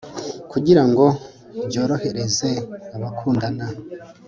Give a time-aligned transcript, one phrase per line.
[0.51, 1.05] kugira ngo
[1.67, 2.49] byorohereze
[2.95, 3.65] abakundana